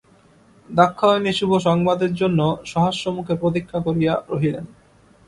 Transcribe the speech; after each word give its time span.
দাক্ষায়ণী 0.69 1.31
শুভ 1.33 1.51
সংবাদের 1.59 2.11
জন্য 2.13 2.39
সহাস্যমুখে 2.65 3.33
প্রতীক্ষা 3.35 3.79
করিয়া 3.79 4.13
রহিলেন। 4.29 4.65